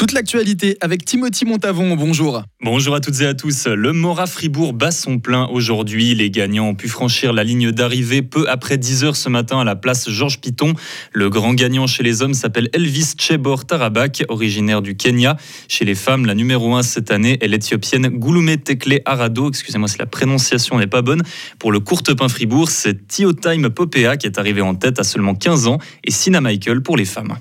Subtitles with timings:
[0.00, 1.94] Toute l'actualité avec Timothy Montavon.
[1.94, 2.42] Bonjour.
[2.62, 3.66] Bonjour à toutes et à tous.
[3.66, 6.14] Le Mora Fribourg bat son plein aujourd'hui.
[6.14, 9.64] Les gagnants ont pu franchir la ligne d'arrivée peu après 10 heures ce matin à
[9.64, 10.72] la place Georges Piton.
[11.12, 15.36] Le grand gagnant chez les hommes s'appelle Elvis Chebor Tarabak, originaire du Kenya.
[15.68, 19.50] Chez les femmes, la numéro 1 cette année est l'éthiopienne Gouloumé Tekle Arado.
[19.50, 21.20] Excusez-moi si la prononciation n'est pas bonne.
[21.58, 25.04] Pour le courte pain Fribourg, c'est Tio Time Popea qui est arrivé en tête à
[25.04, 27.36] seulement 15 ans et Sina Michael pour les femmes.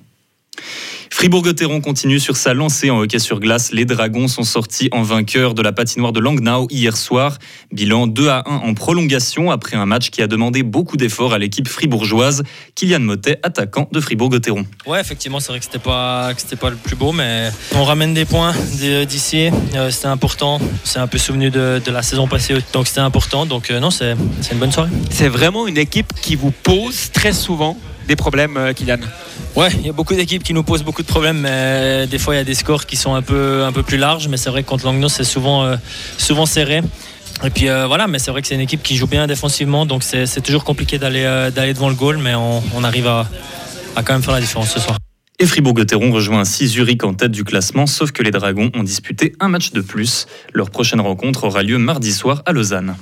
[1.19, 3.73] Fribourg-Gotteron continue sur sa lancée en hockey sur glace.
[3.73, 7.39] Les Dragons sont sortis en vainqueur de la patinoire de Langnau hier soir.
[7.73, 11.37] Bilan 2 à 1 en prolongation après un match qui a demandé beaucoup d'efforts à
[11.37, 12.43] l'équipe fribourgeoise.
[12.73, 14.65] Kylian Motet, attaquant de Fribourg-Gotteron.
[14.87, 18.13] Ouais, effectivement, c'est vrai que c'était pas c'était pas le plus beau, mais on ramène
[18.13, 18.53] des points
[19.05, 19.49] d'ici.
[19.75, 20.61] Euh, c'était important.
[20.85, 23.45] C'est un peu souvenu de, la saison passée, donc c'était important.
[23.45, 24.15] Donc euh, non, c'est
[24.53, 24.91] une bonne soirée.
[25.09, 27.75] C'est vraiment une équipe qui vous pose très souvent
[28.09, 28.97] des problèmes, euh, Kylian
[29.55, 32.33] Ouais, il y a beaucoup d'équipes qui nous posent beaucoup de problèmes, mais des fois
[32.33, 34.49] il y a des scores qui sont un peu, un peu plus larges, mais c'est
[34.49, 35.75] vrai que contre Langnau c'est souvent, euh,
[36.17, 36.81] souvent serré.
[37.43, 39.85] Et puis euh, voilà, mais c'est vrai que c'est une équipe qui joue bien défensivement,
[39.85, 41.23] donc c'est toujours compliqué d'aller
[41.55, 43.27] d'aller devant le goal, mais on, arrive à,
[43.95, 44.97] à, quand même faire la différence ce soir.
[45.37, 49.33] Et Fribourg-Gotteron rejoint ainsi Zurich en tête du classement, sauf que les Dragons ont disputé
[49.39, 50.25] un match de plus.
[50.53, 52.95] Leur prochaine rencontre aura lieu mardi soir à Lausanne.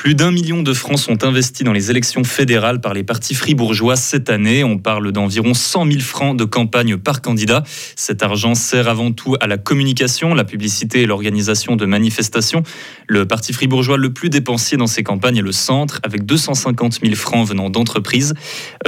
[0.00, 3.96] Plus d'un million de francs sont investis dans les élections fédérales par les partis fribourgeois
[3.96, 4.64] cette année.
[4.64, 7.64] On parle d'environ 100 000 francs de campagne par candidat.
[7.96, 12.62] Cet argent sert avant tout à la communication, la publicité et l'organisation de manifestations.
[13.08, 17.14] Le parti fribourgeois le plus dépensier dans ces campagnes est le centre, avec 250 000
[17.14, 18.32] francs venant d'entreprises.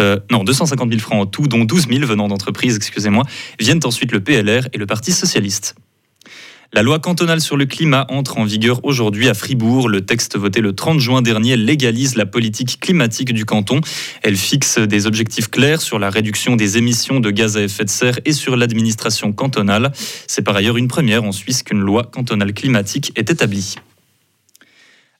[0.00, 3.24] Euh, non, 250 000 francs en tout, dont 12 000 venant d'entreprises, excusez-moi.
[3.60, 5.74] Viennent ensuite le PLR et le Parti socialiste.
[6.74, 9.90] La loi cantonale sur le climat entre en vigueur aujourd'hui à Fribourg.
[9.90, 13.82] Le texte voté le 30 juin dernier légalise la politique climatique du canton.
[14.22, 17.90] Elle fixe des objectifs clairs sur la réduction des émissions de gaz à effet de
[17.90, 19.92] serre et sur l'administration cantonale.
[20.26, 23.76] C'est par ailleurs une première en Suisse qu'une loi cantonale climatique est établie.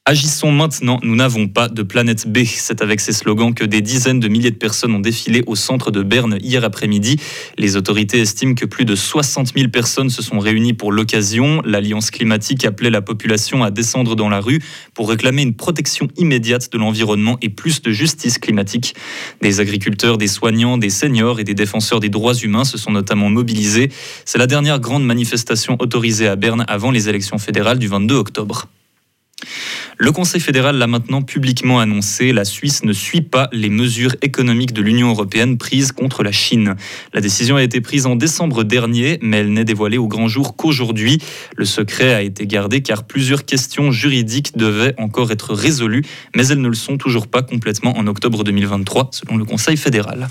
[0.05, 2.39] Agissons maintenant, nous n'avons pas de planète B.
[2.45, 5.93] C'est avec ces slogans que des dizaines de milliers de personnes ont défilé au centre
[5.93, 7.21] de Berne hier après-midi.
[7.57, 11.63] Les autorités estiment que plus de 60 000 personnes se sont réunies pour l'occasion.
[11.65, 14.59] L'Alliance climatique appelait la population à descendre dans la rue
[14.93, 18.97] pour réclamer une protection immédiate de l'environnement et plus de justice climatique.
[19.41, 23.31] Des agriculteurs, des soignants, des seniors et des défenseurs des droits humains se sont notamment
[23.31, 23.89] mobilisés.
[24.25, 28.67] C'est la dernière grande manifestation autorisée à Berne avant les élections fédérales du 22 octobre.
[30.03, 34.73] Le Conseil fédéral l'a maintenant publiquement annoncé, la Suisse ne suit pas les mesures économiques
[34.73, 36.75] de l'Union européenne prises contre la Chine.
[37.15, 40.57] La décision a été prise en décembre dernier, mais elle n'est dévoilée au grand jour
[40.57, 41.21] qu'aujourd'hui.
[41.57, 46.03] Le secret a été gardé car plusieurs questions juridiques devaient encore être résolues,
[46.35, 50.27] mais elles ne le sont toujours pas complètement en octobre 2023, selon le Conseil fédéral.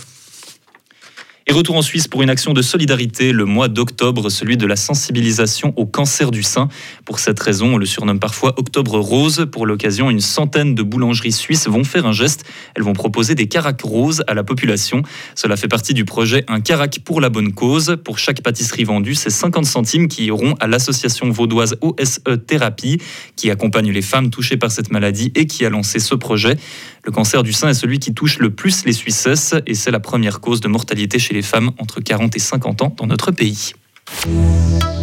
[1.52, 4.78] Et retour en Suisse pour une action de solidarité le mois d'octobre, celui de la
[4.78, 6.70] sensibilisation au cancer du sein.
[7.04, 9.48] Pour cette raison, on le surnomme parfois Octobre Rose.
[9.52, 12.46] Pour l'occasion, une centaine de boulangeries suisses vont faire un geste.
[12.74, 15.04] Elles vont proposer des caracs roses à la population.
[15.36, 17.98] Cela fait partie du projet Un carac pour la bonne cause.
[18.02, 23.02] Pour chaque pâtisserie vendue, c'est 50 centimes qui iront à l'association vaudoise OSE Thérapie,
[23.36, 26.56] qui accompagne les femmes touchées par cette maladie et qui a lancé ce projet.
[27.04, 30.00] Le cancer du sein est celui qui touche le plus les Suissesses et c'est la
[30.00, 33.74] première cause de mortalité chez les femmes entre 40 et 50 ans dans notre pays.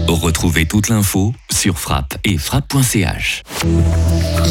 [0.06, 3.42] Retrouvez toute l'info sur frappe et frappe.ch.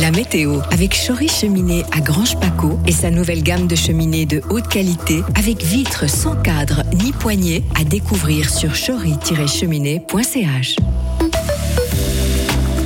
[0.02, 4.42] La météo avec Chory Cheminée à Grange Paco et sa nouvelle gamme de cheminées de
[4.50, 10.76] haute qualité avec vitres sans cadre ni poignée à découvrir sur chory-cheminée.ch.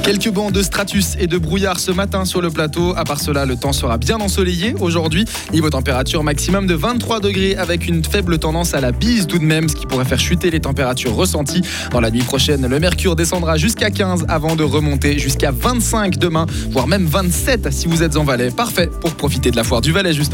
[0.03, 2.93] Quelques bancs de stratus et de brouillard ce matin sur le plateau.
[2.97, 5.25] À part cela, le temps sera bien ensoleillé aujourd'hui.
[5.53, 9.43] Niveau température maximum de 23 degrés avec une faible tendance à la bise tout de
[9.43, 11.61] même, ce qui pourrait faire chuter les températures ressenties.
[11.91, 16.47] Dans la nuit prochaine, le mercure descendra jusqu'à 15 avant de remonter jusqu'à 25 demain,
[16.71, 18.49] voire même 27 si vous êtes en Valais.
[18.49, 20.31] Parfait pour profiter de la foire du Valais justement.